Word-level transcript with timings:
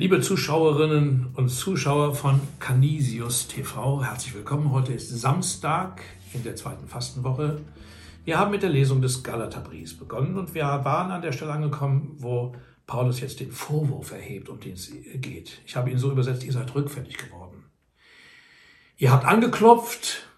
Liebe 0.00 0.20
Zuschauerinnen 0.20 1.30
und 1.34 1.48
Zuschauer 1.48 2.14
von 2.14 2.40
Canisius 2.60 3.48
TV, 3.48 4.04
herzlich 4.04 4.32
willkommen. 4.32 4.70
Heute 4.70 4.92
ist 4.92 5.08
Samstag 5.08 6.02
in 6.32 6.44
der 6.44 6.54
zweiten 6.54 6.86
Fastenwoche. 6.86 7.62
Wir 8.24 8.38
haben 8.38 8.52
mit 8.52 8.62
der 8.62 8.70
Lesung 8.70 9.02
des 9.02 9.24
Galaterbriefs 9.24 9.98
begonnen 9.98 10.38
und 10.38 10.54
wir 10.54 10.62
waren 10.62 11.10
an 11.10 11.20
der 11.20 11.32
Stelle 11.32 11.50
angekommen, 11.50 12.14
wo 12.18 12.54
Paulus 12.86 13.18
jetzt 13.18 13.40
den 13.40 13.50
Vorwurf 13.50 14.12
erhebt, 14.12 14.48
um 14.48 14.60
den 14.60 14.74
es 14.74 14.92
geht. 15.14 15.60
Ich 15.66 15.74
habe 15.74 15.90
ihn 15.90 15.98
so 15.98 16.12
übersetzt, 16.12 16.44
ihr 16.44 16.52
seid 16.52 16.72
rückfällig 16.76 17.18
geworden. 17.18 17.64
Ihr 18.98 19.10
habt 19.10 19.24
angeklopft 19.24 20.28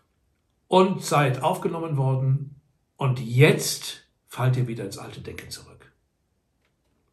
und 0.68 1.04
seid 1.04 1.42
aufgenommen 1.42 1.98
worden 1.98 2.62
und 2.96 3.20
jetzt 3.20 4.06
fallt 4.26 4.56
ihr 4.56 4.68
wieder 4.68 4.86
ins 4.86 4.96
alte 4.96 5.20
Denken 5.20 5.50
zurück. 5.50 5.92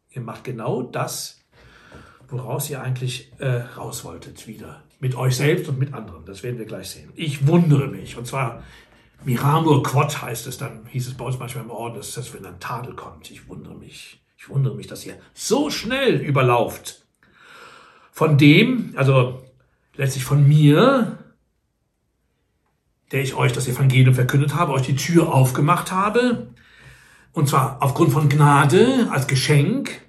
Ihr 0.08 0.22
macht 0.22 0.44
genau 0.44 0.80
das, 0.80 1.38
woraus 2.28 2.68
ihr 2.70 2.82
eigentlich 2.82 3.32
äh, 3.38 3.62
raus 3.76 4.04
wolltet 4.04 4.46
wieder. 4.46 4.82
Mit 5.00 5.14
euch 5.14 5.36
selbst 5.36 5.68
und 5.68 5.78
mit 5.78 5.94
anderen. 5.94 6.24
Das 6.24 6.42
werden 6.42 6.58
wir 6.58 6.66
gleich 6.66 6.90
sehen. 6.90 7.10
Ich 7.14 7.46
wundere 7.46 7.88
mich. 7.88 8.16
Und 8.16 8.26
zwar 8.26 8.62
Miramur 9.24 9.82
Quod 9.82 10.22
heißt 10.22 10.46
es 10.46 10.58
dann, 10.58 10.86
hieß 10.86 11.08
es 11.08 11.14
bei 11.14 11.24
uns 11.24 11.38
manchmal 11.38 11.64
im 11.64 11.70
Orden, 11.70 11.96
dass 11.96 12.14
das, 12.14 12.34
wenn 12.34 12.44
ein 12.44 12.60
Tadel 12.60 12.94
kommt. 12.94 13.30
Ich 13.30 13.48
wundere 13.48 13.74
mich. 13.74 14.20
Ich 14.36 14.48
wundere 14.48 14.74
mich, 14.74 14.86
dass 14.86 15.04
ihr 15.04 15.16
so 15.34 15.70
schnell 15.70 16.20
überlauft. 16.20 17.04
Von 18.12 18.38
dem, 18.38 18.92
also 18.96 19.42
letztlich 19.94 20.24
von 20.24 20.46
mir, 20.46 21.18
der 23.12 23.22
ich 23.22 23.34
euch 23.34 23.52
das 23.52 23.68
Evangelium 23.68 24.14
verkündet 24.14 24.54
habe, 24.54 24.72
euch 24.72 24.82
die 24.82 24.96
Tür 24.96 25.32
aufgemacht 25.32 25.92
habe. 25.92 26.48
Und 27.32 27.48
zwar 27.48 27.82
aufgrund 27.82 28.12
von 28.12 28.28
Gnade 28.28 29.08
als 29.10 29.26
Geschenk 29.26 30.07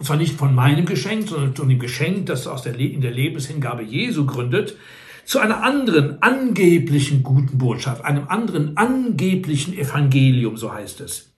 und 0.00 0.06
zwar 0.06 0.16
nicht 0.16 0.38
von 0.38 0.54
meinem 0.54 0.86
Geschenk, 0.86 1.28
sondern 1.28 1.54
von 1.54 1.68
dem 1.68 1.78
Geschenk, 1.78 2.24
das 2.24 2.46
aus 2.46 2.62
der, 2.62 2.74
in 2.78 3.02
der 3.02 3.10
Lebenshingabe 3.10 3.82
Jesu 3.82 4.24
gründet, 4.24 4.78
zu 5.26 5.40
einer 5.40 5.62
anderen 5.62 6.22
angeblichen 6.22 7.22
guten 7.22 7.58
Botschaft, 7.58 8.02
einem 8.02 8.26
anderen 8.28 8.78
angeblichen 8.78 9.76
Evangelium, 9.76 10.56
so 10.56 10.72
heißt 10.72 11.02
es. 11.02 11.34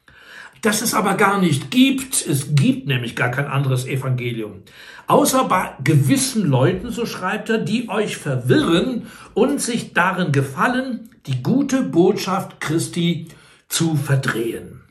Das 0.61 0.81
es 0.81 0.95
aber 0.95 1.15
gar 1.15 1.41
nicht 1.41 1.73
gibt, 1.73 2.25
es 2.25 2.55
gibt 2.55 2.87
nämlich 2.87 3.17
gar 3.17 3.33
kein 3.33 3.47
anderes 3.47 3.85
Evangelium. 3.85 4.63
Außer 5.09 5.43
bei 5.49 5.73
gewissen 5.83 6.49
Leuten, 6.49 6.93
so 6.93 7.05
schreibt 7.05 7.51
er, 7.51 7.59
die 7.59 7.89
euch 7.89 8.17
verwirren 8.17 9.09
und 9.35 9.61
sich 9.61 9.93
darin 9.93 10.31
gefallen, 10.31 11.11
die 11.27 11.43
gute 11.43 11.83
Botschaft 11.83 12.61
Christi 12.61 13.27
zu 13.69 13.97
verdrehen. 13.97 14.82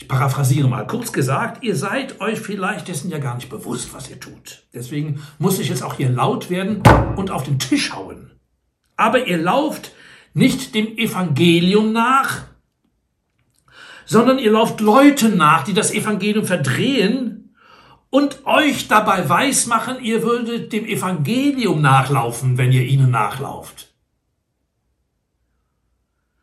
Ich 0.00 0.06
paraphrasiere 0.06 0.68
mal. 0.68 0.86
Kurz 0.86 1.12
gesagt, 1.12 1.64
ihr 1.64 1.74
seid 1.74 2.20
euch 2.20 2.38
vielleicht 2.38 2.86
dessen 2.86 3.10
ja 3.10 3.18
gar 3.18 3.34
nicht 3.34 3.48
bewusst, 3.48 3.92
was 3.92 4.08
ihr 4.08 4.20
tut. 4.20 4.62
Deswegen 4.72 5.20
muss 5.38 5.58
ich 5.58 5.68
jetzt 5.68 5.82
auch 5.82 5.94
hier 5.94 6.08
laut 6.08 6.50
werden 6.50 6.82
und 7.16 7.32
auf 7.32 7.42
den 7.42 7.58
Tisch 7.58 7.92
hauen. 7.92 8.30
Aber 8.96 9.26
ihr 9.26 9.38
lauft 9.38 9.90
nicht 10.34 10.76
dem 10.76 10.96
Evangelium 10.96 11.92
nach, 11.92 12.44
sondern 14.06 14.38
ihr 14.38 14.52
lauft 14.52 14.80
Leuten 14.80 15.36
nach, 15.36 15.64
die 15.64 15.74
das 15.74 15.92
Evangelium 15.92 16.46
verdrehen 16.46 17.56
und 18.08 18.46
euch 18.46 18.86
dabei 18.86 19.28
weismachen, 19.28 20.00
ihr 20.00 20.22
würdet 20.22 20.72
dem 20.72 20.86
Evangelium 20.86 21.82
nachlaufen, 21.82 22.56
wenn 22.56 22.70
ihr 22.70 22.84
ihnen 22.84 23.10
nachlauft. 23.10 23.92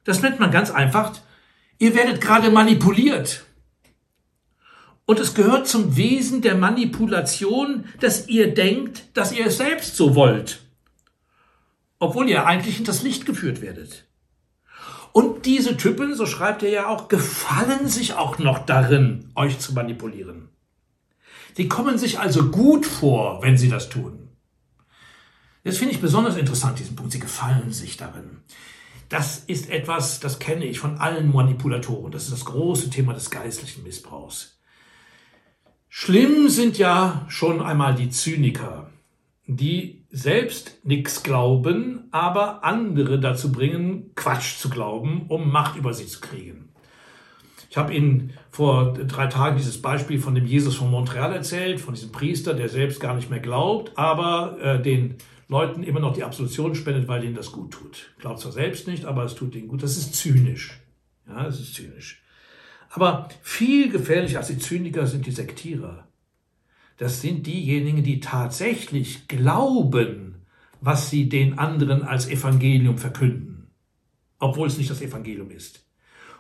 Das 0.04 0.22
nennt 0.22 0.42
man 0.42 0.52
ganz 0.52 0.72
einfach, 0.72 1.14
ihr 1.80 1.96
werdet 1.96 2.20
gerade 2.20 2.52
manipuliert. 2.52 3.45
Und 5.06 5.20
es 5.20 5.36
gehört 5.36 5.68
zum 5.68 5.96
Wesen 5.96 6.42
der 6.42 6.56
Manipulation, 6.56 7.86
dass 8.00 8.28
ihr 8.28 8.54
denkt, 8.54 9.04
dass 9.14 9.32
ihr 9.32 9.46
es 9.46 9.58
selbst 9.58 9.96
so 9.96 10.16
wollt, 10.16 10.62
obwohl 12.00 12.28
ihr 12.28 12.48
eigentlich 12.48 12.80
in 12.80 12.86
das 12.86 13.04
Licht 13.04 13.26
geführt 13.26 13.62
werdet. 13.62 14.06
Und 15.12 15.46
diese 15.46 15.78
Typen, 15.78 16.16
so 16.16 16.26
schreibt 16.26 16.64
er 16.64 16.70
ja 16.70 16.88
auch, 16.88 17.08
gefallen 17.08 17.88
sich 17.88 18.16
auch 18.16 18.40
noch 18.40 18.66
darin, 18.66 19.32
euch 19.36 19.60
zu 19.60 19.74
manipulieren. 19.74 20.50
Sie 21.56 21.70
kommen 21.70 21.98
sich 21.98 22.20
also 22.20 22.50
gut 22.50 22.86
vor, 22.86 23.42
wenn 23.42 23.58
sie 23.58 23.70
das 23.70 23.88
tun. 23.88 24.28
Das 25.64 25.78
finde 25.78 25.94
ich 25.94 26.02
besonders 26.02 26.36
interessant, 26.36 26.80
diesen 26.80 26.96
Punkt. 26.96 27.14
Sie 27.14 27.20
gefallen 27.20 27.72
sich 27.72 27.96
darin. 27.96 28.42
Das 29.08 29.40
ist 29.48 29.70
etwas, 29.70 30.20
das 30.20 30.40
kenne 30.40 30.66
ich 30.66 30.80
von 30.80 30.98
allen 30.98 31.32
Manipulatoren. 31.32 32.12
Das 32.12 32.24
ist 32.24 32.34
das 32.34 32.46
große 32.46 32.90
Thema 32.90 33.14
des 33.14 33.30
geistlichen 33.30 33.84
Missbrauchs. 33.84 34.55
Schlimm 35.98 36.50
sind 36.50 36.78
ja 36.78 37.26
schon 37.30 37.62
einmal 37.62 37.96
die 37.96 38.10
Zyniker, 38.10 38.90
die 39.48 40.04
selbst 40.12 40.82
nichts 40.84 41.24
glauben, 41.24 42.10
aber 42.12 42.66
andere 42.66 43.18
dazu 43.18 43.50
bringen, 43.50 44.12
Quatsch 44.14 44.58
zu 44.58 44.70
glauben, 44.70 45.28
um 45.30 45.50
Macht 45.50 45.78
über 45.78 45.94
sie 45.94 46.06
zu 46.06 46.20
kriegen. 46.20 46.68
Ich 47.70 47.78
habe 47.78 47.94
Ihnen 47.94 48.34
vor 48.52 48.94
drei 48.94 49.28
Tagen 49.28 49.56
dieses 49.56 49.82
Beispiel 49.82 50.20
von 50.20 50.36
dem 50.36 50.46
Jesus 50.46 50.76
von 50.76 50.92
Montreal 50.92 51.32
erzählt, 51.32 51.80
von 51.80 51.94
diesem 51.94 52.12
Priester, 52.12 52.54
der 52.54 52.68
selbst 52.68 53.00
gar 53.00 53.16
nicht 53.16 53.30
mehr 53.30 53.40
glaubt, 53.40 53.98
aber 53.98 54.58
äh, 54.62 54.82
den 54.82 55.16
Leuten 55.48 55.82
immer 55.82 56.02
noch 56.02 56.12
die 56.12 56.26
Absolution 56.26 56.76
spendet, 56.76 57.08
weil 57.08 57.22
denen 57.22 57.36
das 57.36 57.54
gut 57.54 57.72
tut. 57.72 58.12
Glaubt 58.20 58.42
zwar 58.42 58.52
selbst 58.52 58.86
nicht, 58.86 59.06
aber 59.06 59.24
es 59.24 59.34
tut 59.34 59.56
denen 59.56 59.70
gut. 59.70 59.82
Das 59.82 59.96
ist 59.96 60.14
zynisch. 60.14 60.78
Ja, 61.26 61.48
es 61.48 61.62
ist 61.62 61.74
zynisch. 61.74 62.22
Aber 62.96 63.28
viel 63.42 63.92
gefährlicher 63.92 64.38
als 64.38 64.48
die 64.48 64.58
Zyniker 64.58 65.06
sind 65.06 65.26
die 65.26 65.32
Sektierer. 65.32 66.08
Das 66.96 67.20
sind 67.20 67.46
diejenigen, 67.46 68.04
die 68.04 68.22
tatsächlich 68.22 69.28
glauben, 69.28 70.46
was 70.80 71.10
sie 71.10 71.28
den 71.28 71.60
anderen 71.60 72.04
als 72.04 72.30
Evangelium 72.30 72.98
verkünden, 72.98 73.68
obwohl 74.40 74.70
es 74.70 74.78
nicht 74.78 74.90
das 74.90 75.02
Evangelium 75.02 75.52
ist. 75.52 75.86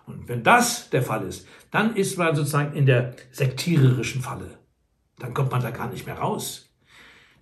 Und 0.05 0.29
wenn 0.29 0.43
das 0.43 0.89
der 0.91 1.03
Fall 1.03 1.27
ist, 1.27 1.45
dann 1.71 1.93
ist 1.93 2.17
man 2.17 2.33
sozusagen 2.37 2.73
in 2.73 2.85
der 2.85 3.17
sektiererischen 3.33 4.21
Falle. 4.21 4.57
Dann 5.19 5.33
kommt 5.33 5.51
man 5.51 5.61
da 5.61 5.71
gar 5.71 5.91
nicht 5.91 6.05
mehr 6.05 6.19
raus. 6.19 6.73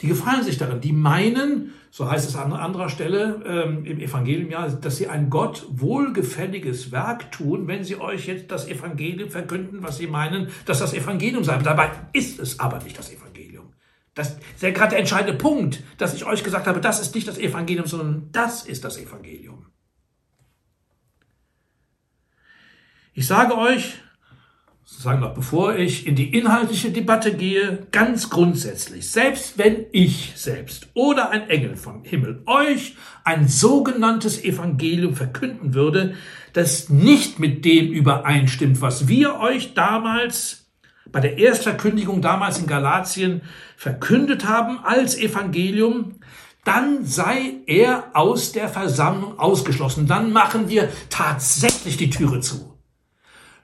Die 0.04 0.10
gefallen 0.10 0.44
sich 0.44 0.58
darin. 0.58 0.82
Die 0.82 0.92
meinen, 0.92 1.74
so 1.90 2.12
heißt 2.12 2.28
es 2.28 2.36
an 2.36 2.52
anderer 2.52 2.90
Stelle 2.90 3.42
ähm, 3.46 3.86
im 3.86 4.02
Evangelium, 4.02 4.52
ja, 4.52 4.68
dass 4.68 4.98
sie 4.98 5.08
ein 5.08 5.30
Gott 5.30 5.66
wohlgefälliges 5.70 6.92
Werk 6.92 7.32
tun, 7.32 7.70
wenn 7.70 7.86
sie 7.86 7.96
euch 7.96 8.28
jetzt 8.28 8.52
das 8.52 8.68
Evangelium 8.68 9.30
verkünden, 9.30 9.82
was 9.82 9.98
sie 9.98 10.08
meinen, 10.08 10.50
dass 10.66 10.80
das 10.80 10.94
Evangelium 10.94 11.46
sei. 11.46 11.58
Dabei 11.60 11.90
ist 12.12 12.38
es 12.40 12.60
aber 12.60 12.84
nicht 12.84 13.00
das 13.00 13.14
Evangelium. 13.14 13.72
Das 14.14 14.32
ist 14.32 14.62
ja 14.62 14.72
gerade 14.72 14.90
der 14.90 15.00
entscheidende 15.00 15.38
Punkt, 15.38 15.82
dass 15.98 16.14
ich 16.14 16.26
euch 16.26 16.44
gesagt 16.44 16.68
habe, 16.68 16.82
das 16.82 17.00
ist 17.00 17.16
nicht 17.16 17.30
das 17.30 17.38
Evangelium, 17.38 17.88
sondern 17.88 18.28
das 18.34 18.66
ist 18.66 18.84
das 18.84 18.98
Evangelium. 18.98 19.68
Ich 23.14 23.26
sage 23.26 23.58
euch, 23.58 24.02
sagen 25.04 25.22
wir, 25.22 25.30
bevor 25.30 25.76
ich 25.76 26.08
in 26.08 26.16
die 26.16 26.36
inhaltliche 26.36 26.90
Debatte 26.90 27.34
gehe, 27.36 27.88
ganz 27.92 28.30
grundsätzlich, 28.30 29.10
selbst 29.10 29.58
wenn 29.58 29.86
ich 29.92 30.34
selbst 30.36 30.88
oder 30.94 31.30
ein 31.30 31.50
Engel 31.50 31.76
vom 31.76 32.04
Himmel 32.04 32.42
euch 32.46 32.96
ein 33.24 33.48
sogenanntes 33.48 34.44
Evangelium 34.44 35.16
verkünden 35.16 35.74
würde, 35.74 36.16
das 36.54 36.90
nicht 36.90 37.38
mit 37.38 37.66
dem 37.66 37.92
übereinstimmt, 37.92 38.82
was 38.82 39.08
wir 39.08 39.40
euch 39.40 39.74
damals 39.74 40.72
bei 41.12 41.20
der 41.20 41.38
Erstverkündigung 41.38 42.22
damals 42.22 42.58
in 42.58 42.66
Galatien 42.66 43.42
verkündet 43.76 44.48
haben 44.48 44.80
als 44.84 45.18
Evangelium, 45.18 46.16
dann 46.64 47.06
sei 47.06 47.56
er 47.68 48.12
aus 48.14 48.54
der 48.54 48.70
Versammlung 48.70 49.38
ausgeschlossen. 49.38 50.08
Dann 50.08 50.32
machen 50.32 50.70
wir 50.70 50.90
tatsächlich 51.10 51.98
die 51.98 52.10
Türe 52.10 52.40
zu. 52.40 52.74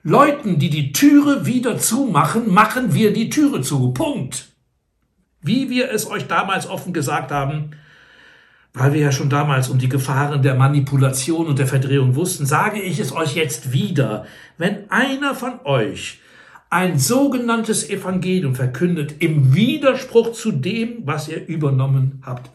Leuten, 0.02 0.58
die 0.58 0.70
die 0.70 0.92
Türe 0.92 1.44
wieder 1.44 1.78
zumachen, 1.78 2.50
machen 2.50 2.94
wir 2.94 3.12
die 3.12 3.28
Türe 3.28 3.60
zu. 3.60 3.92
Punkt. 3.92 4.48
Wie 5.42 5.68
wir 5.68 5.90
es 5.90 6.06
euch 6.06 6.26
damals 6.26 6.66
offen 6.66 6.92
gesagt 6.94 7.30
haben, 7.30 7.72
weil 8.72 8.94
wir 8.94 9.00
ja 9.00 9.12
schon 9.12 9.28
damals 9.28 9.68
um 9.68 9.78
die 9.78 9.88
Gefahren 9.88 10.42
der 10.42 10.54
Manipulation 10.54 11.46
und 11.46 11.58
der 11.58 11.66
Verdrehung 11.66 12.14
wussten, 12.14 12.46
sage 12.46 12.80
ich 12.80 12.98
es 12.98 13.12
euch 13.12 13.34
jetzt 13.34 13.72
wieder. 13.72 14.26
Wenn 14.56 14.90
einer 14.90 15.34
von 15.34 15.60
euch 15.64 16.20
ein 16.70 16.98
sogenanntes 16.98 17.90
Evangelium 17.90 18.54
verkündet 18.54 19.16
im 19.18 19.54
Widerspruch 19.54 20.32
zu 20.32 20.52
dem, 20.52 21.04
was 21.04 21.28
ihr 21.28 21.46
übernommen 21.46 22.22
habt, 22.24 22.50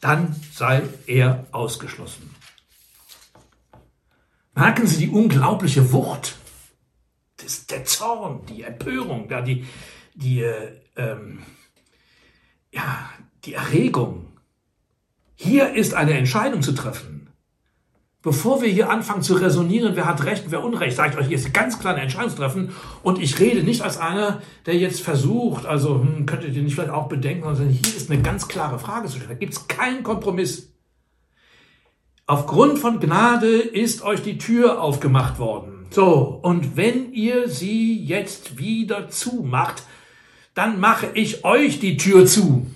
dann 0.00 0.34
sei 0.52 0.82
er 1.06 1.46
ausgeschlossen. 1.52 2.30
Merken 4.54 4.86
Sie 4.86 5.06
die 5.06 5.12
unglaubliche 5.12 5.92
Wucht 5.92 6.39
das, 7.42 7.66
der 7.66 7.84
Zorn, 7.84 8.40
die 8.48 8.62
Empörung, 8.62 9.28
da 9.28 9.40
die, 9.40 9.66
die, 10.14 10.44
ähm, 10.96 11.38
ja, 12.72 13.10
die 13.44 13.54
Erregung. 13.54 14.26
Hier 15.34 15.74
ist 15.74 15.94
eine 15.94 16.14
Entscheidung 16.14 16.62
zu 16.62 16.72
treffen. 16.72 17.20
Bevor 18.22 18.60
wir 18.60 18.68
hier 18.68 18.90
anfangen 18.90 19.22
zu 19.22 19.34
resonieren, 19.34 19.96
wer 19.96 20.04
hat 20.04 20.24
Recht 20.24 20.44
und 20.44 20.52
wer 20.52 20.62
Unrecht, 20.62 20.94
sage 20.94 21.12
ich 21.12 21.18
euch, 21.18 21.28
hier 21.28 21.38
ist 21.38 21.54
ganz 21.54 21.78
klar 21.78 21.94
eine 21.94 22.02
Entscheidung 22.02 22.36
treffen. 22.36 22.74
Und 23.02 23.18
ich 23.18 23.40
rede 23.40 23.62
nicht 23.62 23.80
als 23.80 23.96
einer, 23.96 24.42
der 24.66 24.76
jetzt 24.76 25.00
versucht, 25.00 25.64
also 25.64 26.02
hm, 26.02 26.26
könntet 26.26 26.54
ihr 26.54 26.62
nicht 26.62 26.74
vielleicht 26.74 26.90
auch 26.90 27.08
bedenken, 27.08 27.44
sondern 27.54 27.70
hier 27.70 27.96
ist 27.96 28.10
eine 28.10 28.20
ganz 28.20 28.46
klare 28.46 28.78
Frage 28.78 29.08
zu 29.08 29.14
stellen. 29.14 29.30
Da 29.30 29.36
gibt 29.36 29.54
es 29.54 29.68
keinen 29.68 30.02
Kompromiss. 30.02 30.70
Aufgrund 32.26 32.78
von 32.78 33.00
Gnade 33.00 33.56
ist 33.58 34.02
euch 34.02 34.20
die 34.20 34.36
Tür 34.36 34.82
aufgemacht 34.82 35.38
worden. 35.38 35.79
So, 35.90 36.38
und 36.42 36.76
wenn 36.76 37.12
ihr 37.12 37.48
sie 37.48 38.02
jetzt 38.02 38.58
wieder 38.58 39.08
zumacht, 39.08 39.82
dann 40.54 40.78
mache 40.78 41.08
ich 41.14 41.44
euch 41.44 41.80
die 41.80 41.96
Tür 41.96 42.26
zu. 42.26 42.66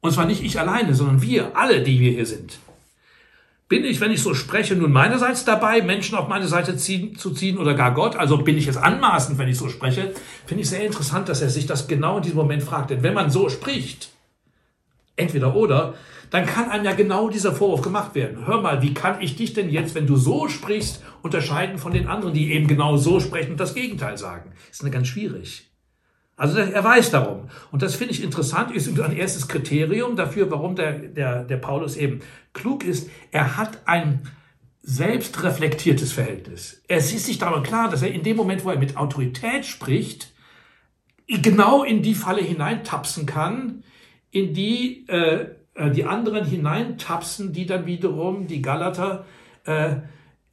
Und 0.00 0.12
zwar 0.12 0.26
nicht 0.26 0.42
ich 0.42 0.58
alleine, 0.58 0.94
sondern 0.94 1.20
wir, 1.20 1.56
alle, 1.56 1.82
die 1.82 2.00
wir 2.00 2.12
hier 2.12 2.26
sind. 2.26 2.58
Bin 3.68 3.84
ich, 3.84 4.00
wenn 4.00 4.12
ich 4.12 4.22
so 4.22 4.32
spreche, 4.32 4.76
nun 4.76 4.92
meinerseits 4.92 5.44
dabei, 5.44 5.82
Menschen 5.82 6.16
auf 6.16 6.28
meine 6.28 6.46
Seite 6.46 6.76
ziehen, 6.76 7.16
zu 7.18 7.32
ziehen 7.32 7.58
oder 7.58 7.74
gar 7.74 7.92
Gott? 7.92 8.14
Also 8.14 8.38
bin 8.38 8.56
ich 8.56 8.68
es 8.68 8.76
anmaßend, 8.76 9.38
wenn 9.38 9.48
ich 9.48 9.58
so 9.58 9.68
spreche? 9.68 10.14
Finde 10.46 10.62
ich 10.62 10.70
sehr 10.70 10.86
interessant, 10.86 11.28
dass 11.28 11.42
er 11.42 11.50
sich 11.50 11.66
das 11.66 11.88
genau 11.88 12.18
in 12.18 12.22
diesem 12.22 12.38
Moment 12.38 12.62
fragt. 12.62 12.90
Denn 12.90 13.02
wenn 13.02 13.14
man 13.14 13.28
so 13.28 13.48
spricht, 13.48 14.10
entweder 15.16 15.56
oder, 15.56 15.94
dann 16.30 16.46
kann 16.46 16.70
einem 16.70 16.84
ja 16.84 16.92
genau 16.92 17.28
dieser 17.28 17.52
Vorwurf 17.52 17.82
gemacht 17.82 18.14
werden. 18.14 18.46
Hör 18.46 18.60
mal, 18.60 18.82
wie 18.82 18.94
kann 18.94 19.20
ich 19.20 19.36
dich 19.36 19.52
denn 19.52 19.70
jetzt, 19.70 19.94
wenn 19.94 20.06
du 20.06 20.16
so 20.16 20.48
sprichst, 20.48 21.02
unterscheiden 21.22 21.78
von 21.78 21.92
den 21.92 22.08
anderen, 22.08 22.34
die 22.34 22.52
eben 22.52 22.66
genau 22.66 22.96
so 22.96 23.20
sprechen 23.20 23.52
und 23.52 23.60
das 23.60 23.74
Gegenteil 23.74 24.16
sagen? 24.16 24.52
Ist 24.70 24.82
eine 24.82 24.90
ganz 24.90 25.08
schwierig. 25.08 25.70
Also 26.36 26.58
er 26.58 26.84
weiß 26.84 27.10
darum. 27.10 27.48
Und 27.72 27.82
das 27.82 27.94
finde 27.94 28.12
ich 28.12 28.22
interessant, 28.22 28.70
ist 28.70 28.88
ein 28.88 29.16
erstes 29.16 29.48
Kriterium 29.48 30.16
dafür, 30.16 30.50
warum 30.50 30.76
der, 30.76 30.92
der, 30.92 31.44
der 31.44 31.56
Paulus 31.56 31.96
eben 31.96 32.20
klug 32.52 32.84
ist. 32.84 33.08
Er 33.30 33.56
hat 33.56 33.78
ein 33.86 34.20
selbstreflektiertes 34.82 36.12
Verhältnis. 36.12 36.82
Er 36.88 36.98
ist 36.98 37.10
sich 37.10 37.38
darüber 37.38 37.62
klar, 37.62 37.90
dass 37.90 38.02
er 38.02 38.12
in 38.12 38.22
dem 38.22 38.36
Moment, 38.36 38.64
wo 38.64 38.70
er 38.70 38.78
mit 38.78 38.96
Autorität 38.96 39.64
spricht, 39.64 40.32
genau 41.26 41.82
in 41.82 42.02
die 42.02 42.14
Falle 42.14 42.42
hineintapsen 42.42 43.26
kann, 43.26 43.82
in 44.30 44.52
die 44.52 45.08
äh, 45.08 45.55
äh 45.76 45.90
die 45.90 46.04
anderen 46.04 46.44
hineintapsen, 46.44 47.52
die 47.52 47.66
dann 47.66 47.86
wiederum 47.86 48.46
die 48.46 48.62
Galater 48.62 49.24
äh, 49.64 49.96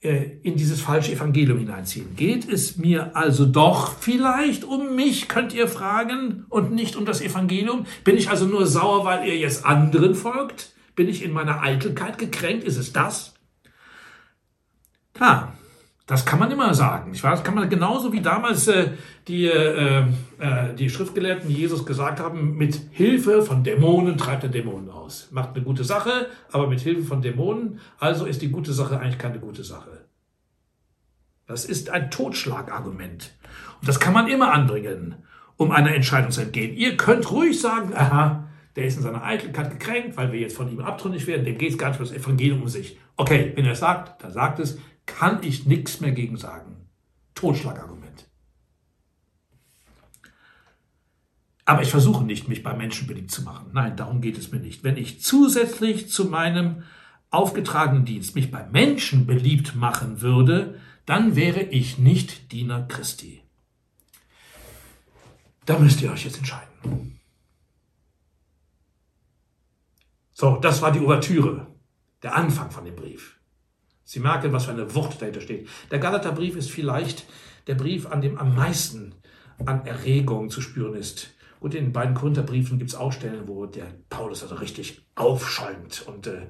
äh, 0.03 0.37
in 0.43 0.57
dieses 0.57 0.81
falsche 0.81 1.13
Evangelium 1.13 1.59
hineinziehen. 1.59 2.15
Geht 2.17 2.51
es 2.51 2.77
mir 2.77 3.15
also 3.15 3.45
doch 3.45 3.97
vielleicht 3.97 4.65
um 4.65 4.97
mich, 4.97 5.29
könnt 5.29 5.53
ihr 5.53 5.69
fragen, 5.69 6.45
und 6.49 6.73
nicht 6.73 6.97
um 6.97 7.05
das 7.05 7.21
Evangelium? 7.21 7.85
Bin 8.03 8.17
ich 8.17 8.29
also 8.29 8.45
nur 8.45 8.67
sauer, 8.67 9.05
weil 9.05 9.25
ihr 9.25 9.37
jetzt 9.37 9.65
anderen 9.65 10.13
folgt? 10.13 10.73
Bin 10.95 11.07
ich 11.07 11.23
in 11.23 11.31
meiner 11.31 11.61
Eitelkeit 11.61 12.17
gekränkt? 12.17 12.65
Ist 12.65 12.77
es 12.77 12.91
das? 12.91 13.33
Klar, 15.13 15.55
das 16.05 16.25
kann 16.25 16.39
man 16.39 16.51
immer 16.51 16.73
sagen. 16.73 17.13
Ich 17.13 17.23
weiß, 17.23 17.43
kann 17.43 17.55
man 17.55 17.69
genauso 17.69 18.11
wie 18.11 18.19
damals 18.19 18.67
äh, 18.67 18.89
die, 19.27 19.45
äh, 19.45 20.01
äh, 20.39 20.73
die 20.77 20.89
Schriftgelehrten 20.89 21.49
Jesus 21.49 21.85
gesagt 21.85 22.19
haben, 22.19 22.57
mit 22.57 22.79
Hilfe 22.91 23.41
von 23.41 23.63
Dämonen 23.63 24.17
treibt 24.17 24.43
er 24.43 24.49
Dämonen 24.49 24.89
aus. 24.89 25.29
Macht 25.31 25.55
eine 25.55 25.63
gute 25.63 25.85
Sache, 25.85 26.27
aber 26.51 26.67
mit 26.67 26.81
Hilfe 26.81 27.03
von 27.03 27.21
Dämonen, 27.21 27.79
also 27.99 28.25
ist 28.25 28.41
die 28.41 28.49
gute 28.49 28.73
Sache 28.73 28.99
eigentlich 28.99 29.17
keine 29.17 29.39
gute 29.39 29.63
Sache. 29.63 30.05
Das 31.47 31.63
ist 31.63 31.89
ein 31.89 32.11
Totschlagargument. 32.11 33.31
Und 33.79 33.87
das 33.87 33.99
kann 33.99 34.13
man 34.13 34.27
immer 34.27 34.51
anbringen, 34.51 35.15
um 35.55 35.71
einer 35.71 35.93
Entscheidung 35.95 36.31
zu 36.31 36.41
entgehen. 36.41 36.75
Ihr 36.75 36.97
könnt 36.97 37.31
ruhig 37.31 37.61
sagen, 37.61 37.93
aha, 37.93 38.49
der 38.75 38.85
ist 38.85 38.97
in 38.97 39.03
seiner 39.03 39.23
Eitelkeit 39.23 39.69
gekränkt, 39.69 40.17
weil 40.17 40.33
wir 40.33 40.39
jetzt 40.39 40.57
von 40.57 40.69
ihm 40.69 40.79
abtrünnig 40.79 41.27
werden, 41.27 41.45
dem 41.45 41.57
geht 41.57 41.71
es 41.71 41.77
gar 41.77 41.89
nicht 41.89 41.99
um 41.99 42.05
das 42.05 42.15
Evangelium 42.15 42.63
um 42.63 42.67
sich. 42.67 42.97
Okay, 43.15 43.53
wenn 43.55 43.65
er 43.65 43.73
es 43.73 43.79
sagt, 43.79 44.23
dann 44.23 44.31
sagt 44.31 44.59
es, 44.59 44.79
kann 45.05 45.43
ich 45.43 45.65
nichts 45.65 45.99
mehr 45.99 46.11
gegen 46.11 46.37
sagen. 46.37 46.89
Totschlagargument. 47.35 48.27
Aber 51.65 51.81
ich 51.81 51.89
versuche 51.89 52.23
nicht, 52.23 52.49
mich 52.49 52.61
bei 52.61 52.73
Menschen 52.73 53.07
beliebt 53.07 53.31
zu 53.31 53.41
machen. 53.41 53.71
Nein, 53.73 53.95
darum 53.95 54.21
geht 54.21 54.37
es 54.37 54.51
mir 54.51 54.59
nicht. 54.59 54.83
Wenn 54.83 54.97
ich 54.97 55.21
zusätzlich 55.21 56.09
zu 56.09 56.25
meinem 56.25 56.83
aufgetragenen 57.29 58.05
Dienst 58.05 58.35
mich 58.35 58.51
bei 58.51 58.67
Menschen 58.67 59.25
beliebt 59.25 59.75
machen 59.75 60.21
würde, 60.21 60.79
dann 61.05 61.35
wäre 61.35 61.61
ich 61.61 61.97
nicht 61.97 62.51
Diener 62.51 62.87
Christi. 62.87 63.41
Da 65.65 65.79
müsst 65.79 66.01
ihr 66.01 66.11
euch 66.11 66.25
jetzt 66.25 66.37
entscheiden. 66.37 67.19
So, 70.33 70.57
das 70.57 70.81
war 70.81 70.91
die 70.91 70.99
Ouvertüre, 70.99 71.67
der 72.21 72.35
Anfang 72.35 72.71
von 72.71 72.83
dem 72.83 72.95
Brief. 72.95 73.39
Sie 74.03 74.19
merken, 74.19 74.51
was 74.53 74.65
für 74.65 74.71
eine 74.71 74.93
Wucht 74.95 75.21
dahinter 75.21 75.41
steht. 75.41 75.67
Der 75.91 75.99
Galaterbrief 75.99 76.55
ist 76.55 76.71
vielleicht 76.71 77.25
der 77.67 77.75
Brief, 77.75 78.05
an 78.07 78.21
dem 78.21 78.37
am 78.37 78.55
meisten 78.55 79.15
an 79.65 79.85
Erregung 79.85 80.49
zu 80.49 80.61
spüren 80.61 80.95
ist. 80.95 81.29
Und 81.59 81.73
in 81.75 81.85
den 81.85 81.93
beiden 81.93 82.13
Korintherbriefen 82.13 82.77
gibt 82.77 82.89
es 82.89 82.95
auch 82.95 83.13
Stellen, 83.13 83.47
wo 83.47 83.65
der 83.65 83.85
Paulus 84.09 84.43
also 84.43 84.55
richtig 84.55 85.01
aufschäumt 85.15 86.03
und 86.07 86.27
äh, 86.27 86.47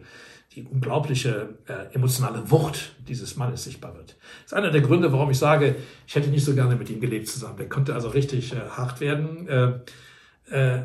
die 0.56 0.64
unglaubliche 0.64 1.60
äh, 1.68 1.94
emotionale 1.94 2.50
Wucht 2.50 2.96
dieses 3.08 3.36
Mannes 3.36 3.64
sichtbar 3.64 3.96
wird. 3.96 4.16
Das 4.44 4.46
ist 4.48 4.54
einer 4.54 4.72
der 4.72 4.82
Gründe, 4.82 5.12
warum 5.12 5.30
ich 5.30 5.38
sage, 5.38 5.76
ich 6.08 6.16
hätte 6.16 6.30
nicht 6.30 6.44
so 6.44 6.56
gerne 6.56 6.76
mit 6.76 6.90
ihm 6.90 7.00
gelebt 7.00 7.28
zusammen. 7.28 7.58
Der 7.58 7.70
konnte 7.70 7.94
also 7.94 8.10
richtig 8.10 8.54
äh, 8.54 8.70
hart 8.70 9.00
werden. 9.02 9.48
Äh, 9.48 9.80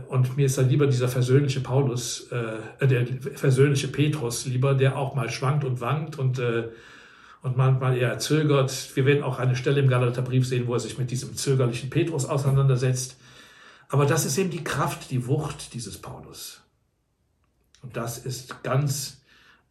und 0.09 0.37
mir 0.37 0.47
ist 0.47 0.57
dann 0.57 0.69
lieber 0.69 0.87
dieser 0.87 1.09
versöhnliche 1.09 1.61
Paulus, 1.61 2.31
äh, 2.31 2.87
der 2.87 3.07
versöhnliche 3.35 3.89
Petrus 3.89 4.47
lieber, 4.47 4.75
der 4.75 4.97
auch 4.97 5.15
mal 5.15 5.29
schwankt 5.31 5.65
und 5.65 5.81
wankt 5.81 6.19
und, 6.19 6.39
äh, 6.39 6.69
und 7.43 7.57
manchmal 7.57 7.97
eher 7.97 8.19
zögert. 8.19 8.95
Wir 8.95 9.05
werden 9.05 9.23
auch 9.23 9.39
eine 9.39 9.57
Stelle 9.57 9.81
im 9.81 9.89
Galaterbrief 9.89 10.47
sehen, 10.47 10.67
wo 10.67 10.75
er 10.75 10.81
sich 10.81 10.97
mit 10.99 11.11
diesem 11.11 11.37
zögerlichen 11.37 11.91
Petrus 11.91 12.25
auseinandersetzt. 12.25 13.17
Aber 13.89 14.07
das 14.07 14.25
ist 14.25 14.39
eben 14.39 14.51
die 14.51 14.65
Kraft, 14.65 15.11
die 15.11 15.27
Wucht 15.27 15.75
dieses 15.75 15.99
Paulus. 15.99 16.63
Und 17.83 17.97
das 17.97 18.19
ist 18.19 18.63
ganz 18.63 19.23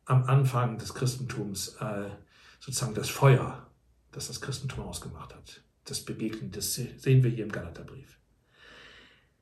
am 0.06 0.24
Anfang 0.26 0.78
des 0.78 0.94
Christentums 0.94 1.76
äh, 1.80 2.10
sozusagen 2.60 2.94
das 2.94 3.10
Feuer, 3.10 3.68
das 4.12 4.28
das 4.28 4.42
Christentum 4.42 4.86
ausgemacht 4.86 5.34
hat. 5.34 5.62
Das 5.86 6.04
Begegnen, 6.04 6.52
das 6.52 6.74
sehen 6.74 7.24
wir 7.24 7.30
hier 7.30 7.46
im 7.46 7.52
Galaterbrief. 7.52 8.18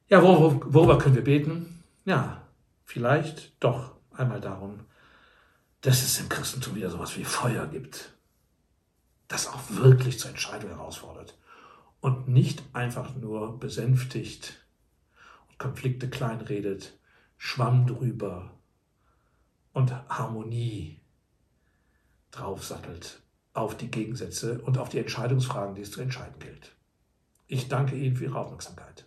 Ja, 0.08 0.22
worüber 0.22 1.00
können 1.00 1.16
wir 1.16 1.24
beten? 1.24 1.84
Ja, 2.06 2.48
vielleicht 2.84 3.62
doch 3.64 3.96
einmal 4.12 4.40
darum, 4.40 4.82
dass 5.82 6.04
es 6.04 6.20
im 6.20 6.30
Christentum 6.30 6.76
wieder 6.76 6.92
sowas 6.92 7.18
wie 7.18 7.24
Feuer 7.24 7.66
gibt, 7.66 8.14
das 9.28 9.48
auch 9.48 9.60
wirklich 9.70 10.20
zur 10.20 10.30
Entscheidung 10.30 10.70
herausfordert 10.70 11.38
und 12.02 12.28
nicht 12.28 12.62
einfach 12.74 13.16
nur 13.16 13.60
besänftigt 13.60 14.64
und 15.50 15.58
Konflikte 15.58 16.08
kleinredet, 16.08 17.00
Schwamm 17.38 17.88
drüber 17.88 18.52
und 19.74 19.92
Harmonie 20.08 21.02
draufsattelt 22.30 23.22
auf 23.54 23.76
die 23.76 23.90
Gegensätze 23.90 24.62
und 24.62 24.78
auf 24.78 24.90
die 24.90 25.00
Entscheidungsfragen, 25.00 25.74
die 25.74 25.82
es 25.82 25.92
zu 25.92 26.02
entscheiden 26.02 26.38
gilt. 26.40 26.76
Ich 27.48 27.70
danke 27.70 27.96
Ihnen 27.96 28.16
für 28.16 28.26
Ihre 28.26 28.40
Aufmerksamkeit. 28.40 29.06